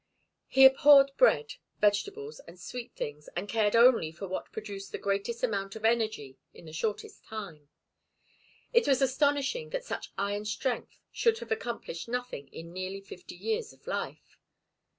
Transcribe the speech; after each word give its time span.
He 0.47 0.65
abhorred 0.65 1.11
bread, 1.15 1.53
vegetables, 1.79 2.39
and 2.47 2.59
sweet 2.59 2.91
things, 2.95 3.29
and 3.35 3.47
cared 3.47 3.75
only 3.75 4.11
for 4.11 4.27
what 4.27 4.51
produced 4.51 4.91
the 4.91 4.97
greatest 4.97 5.43
amount 5.43 5.75
of 5.75 5.85
energy 5.85 6.39
in 6.55 6.65
the 6.65 6.73
shortest 6.73 7.23
time. 7.23 7.69
It 8.73 8.87
was 8.87 8.99
astonishing 9.03 9.69
that 9.69 9.85
such 9.85 10.11
iron 10.17 10.45
strength 10.45 10.97
should 11.11 11.37
have 11.37 11.51
accomplished 11.51 12.07
nothing 12.09 12.47
in 12.47 12.73
nearly 12.73 13.01
fifty 13.01 13.35
years 13.35 13.73
of 13.73 13.85
life. 13.85 14.39